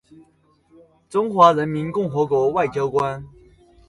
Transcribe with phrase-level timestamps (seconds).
[1.07, 3.23] 中华人民共和国外交官。